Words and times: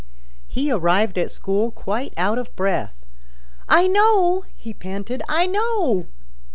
He 0.47 0.71
arrived 0.71 1.15
at 1.19 1.29
school 1.29 1.69
quite 1.69 2.11
out 2.17 2.39
of 2.39 2.55
breath. 2.55 3.05
"I 3.69 3.85
know!" 3.85 4.45
he 4.55 4.73
panted. 4.73 5.21
"I 5.29 5.45
know!" 5.45 6.07